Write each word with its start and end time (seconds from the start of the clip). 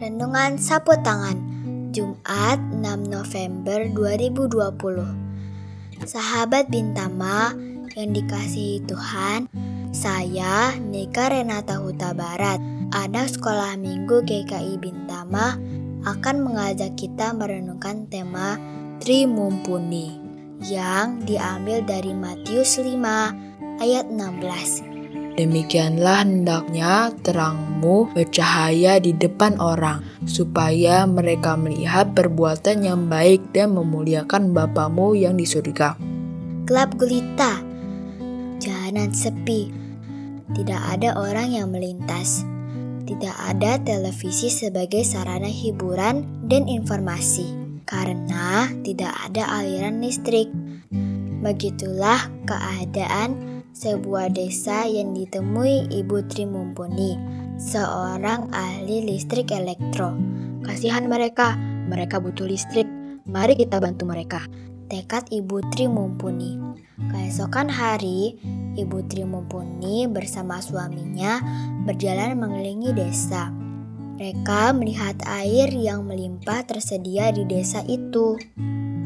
Renungan 0.00 0.56
Sapu 0.56 0.96
Tangan 1.04 1.36
Jumat 1.92 2.56
6 2.72 3.12
November 3.12 3.84
2020 3.92 4.48
Sahabat 6.08 6.72
Bintama 6.72 7.52
yang 7.92 8.08
dikasihi 8.16 8.80
Tuhan 8.88 9.52
Saya 9.92 10.72
Nika 10.80 11.28
Renata 11.28 11.84
Huta 11.84 12.16
Barat. 12.16 12.64
Anak 12.96 13.28
sekolah 13.28 13.76
minggu 13.76 14.24
GKI 14.24 14.80
Bintama 14.80 15.60
akan 16.08 16.36
mengajak 16.48 16.96
kita 16.96 17.36
merenungkan 17.36 18.08
tema 18.08 18.56
Tri 19.04 19.28
Mumpuni 19.28 20.16
yang 20.64 21.28
diambil 21.28 21.84
dari 21.84 22.16
Matius 22.16 22.80
5 22.80 22.88
ayat 23.84 24.08
16 24.08 24.89
Demikianlah 25.40 26.20
hendaknya 26.20 27.16
terangmu 27.24 28.12
bercahaya 28.12 29.00
di 29.00 29.16
depan 29.16 29.56
orang, 29.56 30.04
supaya 30.28 31.08
mereka 31.08 31.56
melihat 31.56 32.12
perbuatan 32.12 32.84
yang 32.84 33.08
baik 33.08 33.40
dan 33.56 33.72
memuliakan 33.72 34.52
Bapamu 34.52 35.16
yang 35.16 35.40
di 35.40 35.48
surga. 35.48 35.96
Gelap 36.68 36.92
gulita, 37.00 37.56
jalanan 38.60 39.16
sepi, 39.16 39.72
tidak 40.52 40.76
ada 40.92 41.16
orang 41.16 41.56
yang 41.56 41.72
melintas. 41.72 42.44
Tidak 43.08 43.36
ada 43.40 43.80
televisi 43.80 44.52
sebagai 44.52 45.08
sarana 45.08 45.48
hiburan 45.48 46.20
dan 46.52 46.68
informasi, 46.68 47.48
karena 47.88 48.68
tidak 48.84 49.16
ada 49.24 49.48
aliran 49.56 50.04
listrik. 50.04 50.52
Begitulah 51.40 52.28
keadaan 52.44 53.59
sebuah 53.70 54.34
desa 54.34 54.84
yang 54.86 55.14
ditemui 55.14 55.88
Ibu 55.90 56.26
Tri 56.26 56.44
Mumpuni, 56.46 57.14
seorang 57.56 58.50
ahli 58.50 59.06
listrik 59.06 59.54
elektro. 59.54 60.14
Kasihan 60.66 61.06
mereka, 61.06 61.54
mereka 61.86 62.18
butuh 62.18 62.46
listrik. 62.46 62.86
Mari 63.30 63.54
kita 63.54 63.78
bantu 63.78 64.10
mereka. 64.10 64.42
Tekad 64.90 65.30
Ibu 65.30 65.70
Tri 65.70 65.86
Mumpuni. 65.86 66.58
Keesokan 66.98 67.70
hari, 67.70 68.36
Ibu 68.74 69.06
Tri 69.06 69.22
Mumpuni 69.22 70.10
bersama 70.10 70.58
suaminya 70.58 71.38
berjalan 71.86 72.36
mengelilingi 72.36 72.90
desa. 72.92 73.54
Mereka 74.20 74.76
melihat 74.76 75.16
air 75.24 75.72
yang 75.72 76.04
melimpah 76.04 76.68
tersedia 76.68 77.32
di 77.32 77.48
desa 77.48 77.80
itu. 77.88 78.36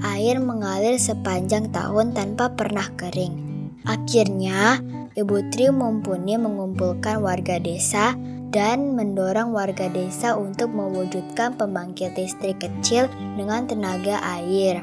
Air 0.03 0.43
mengalir 0.43 0.99
sepanjang 0.99 1.71
tahun 1.71 2.19
tanpa 2.19 2.51
pernah 2.59 2.91
kering. 2.99 3.54
Akhirnya, 3.85 4.81
Ibu 5.13 5.53
Tri 5.53 5.69
mumpuni 5.69 6.41
mengumpulkan 6.41 7.21
warga 7.21 7.61
desa 7.61 8.17
dan 8.49 8.97
mendorong 8.97 9.53
warga 9.53 9.93
desa 9.93 10.33
untuk 10.39 10.73
mewujudkan 10.73 11.59
pembangkit 11.61 12.17
listrik 12.17 12.65
kecil 12.65 13.13
dengan 13.37 13.69
tenaga 13.69 14.25
air. 14.25 14.81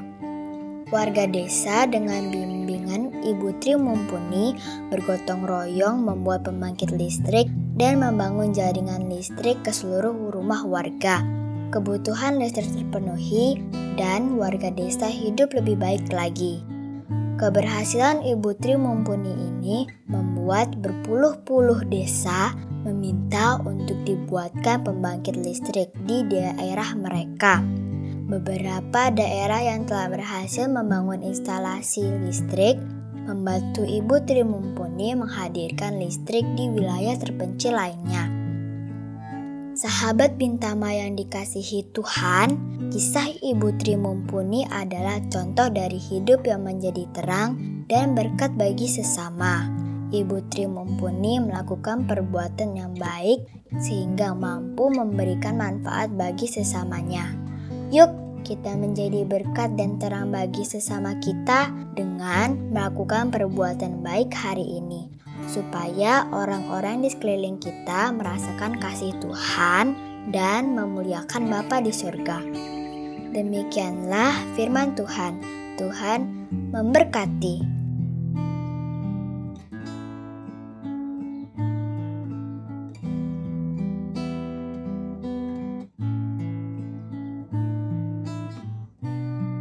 Warga 0.92 1.24
desa 1.24 1.88
dengan 1.88 2.30
bimbingan 2.30 3.24
Ibu 3.24 3.64
Tri 3.64 3.80
Mumpuni 3.80 4.60
bergotong 4.92 5.48
royong 5.48 6.04
membuat 6.04 6.44
pembangkit 6.44 6.92
listrik 6.92 7.48
dan 7.80 8.04
membangun 8.04 8.52
jaringan 8.52 9.08
listrik 9.08 9.56
ke 9.64 9.72
seluruh 9.72 10.12
rumah 10.36 10.68
warga. 10.68 11.24
Kebutuhan 11.72 12.44
listrik 12.44 12.68
terpenuhi 12.76 13.56
dan 13.96 14.36
warga 14.36 14.68
desa 14.68 15.08
hidup 15.08 15.56
lebih 15.56 15.80
baik 15.80 16.12
lagi. 16.12 16.60
Keberhasilan 17.42 18.22
Ibu 18.22 18.54
Tri 18.62 18.78
Mumpuni 18.78 19.34
ini 19.34 19.90
membuat 20.06 20.78
berpuluh-puluh 20.78 21.90
desa 21.90 22.54
meminta 22.86 23.58
untuk 23.66 23.98
dibuatkan 24.06 24.86
pembangkit 24.86 25.42
listrik 25.42 25.90
di 26.06 26.22
daerah 26.30 26.94
mereka. 26.94 27.66
Beberapa 28.30 29.10
daerah 29.10 29.58
yang 29.58 29.90
telah 29.90 30.14
berhasil 30.14 30.70
membangun 30.70 31.26
instalasi 31.26 32.06
listrik 32.22 32.78
membantu 33.26 33.90
Ibu 33.90 34.22
Tri 34.30 34.46
Mumpuni 34.46 35.18
menghadirkan 35.18 35.98
listrik 35.98 36.46
di 36.54 36.70
wilayah 36.70 37.18
terpencil 37.18 37.74
lainnya. 37.74 38.41
Sahabat 39.82 40.38
Bintama 40.38 40.94
yang 40.94 41.18
dikasihi 41.18 41.90
Tuhan, 41.90 42.54
kisah 42.94 43.34
Ibu 43.42 43.82
Tri 43.82 43.98
Mumpuni 43.98 44.62
adalah 44.70 45.18
contoh 45.26 45.74
dari 45.74 45.98
hidup 45.98 46.46
yang 46.46 46.70
menjadi 46.70 47.10
terang 47.10 47.58
dan 47.90 48.14
berkat 48.14 48.54
bagi 48.54 48.86
sesama. 48.86 49.66
Ibu 50.14 50.54
Tri 50.54 50.70
Mumpuni 50.70 51.42
melakukan 51.42 52.06
perbuatan 52.06 52.78
yang 52.78 52.94
baik 52.94 53.42
sehingga 53.82 54.38
mampu 54.38 54.94
memberikan 54.94 55.58
manfaat 55.58 56.14
bagi 56.14 56.46
sesamanya. 56.46 57.34
Yuk, 57.90 58.14
kita 58.46 58.78
menjadi 58.78 59.26
berkat 59.26 59.74
dan 59.82 59.98
terang 59.98 60.30
bagi 60.30 60.62
sesama 60.62 61.18
kita 61.18 61.74
dengan 61.98 62.70
melakukan 62.70 63.34
perbuatan 63.34 64.06
baik 64.06 64.30
hari 64.30 64.78
ini 64.78 65.21
supaya 65.50 66.30
orang-orang 66.30 67.02
di 67.02 67.10
sekeliling 67.10 67.58
kita 67.58 68.14
merasakan 68.14 68.78
kasih 68.78 69.16
Tuhan 69.24 69.98
dan 70.30 70.78
memuliakan 70.78 71.50
Bapa 71.50 71.82
di 71.82 71.90
surga. 71.90 72.42
Demikianlah 73.32 74.36
firman 74.54 74.94
Tuhan. 74.94 75.40
Tuhan 75.80 76.20
memberkati. 76.76 77.81